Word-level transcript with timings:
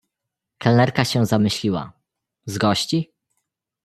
"Kelnerka 0.57 1.05
się 1.05 1.25
zamyśliła: 1.25 1.93
„Z 2.45 2.57
gości?" 2.57 3.13